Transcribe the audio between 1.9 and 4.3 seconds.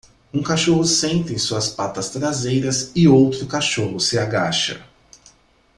traseiras e outro cachorro se